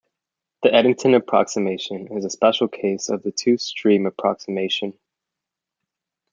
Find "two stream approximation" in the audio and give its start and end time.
3.31-4.97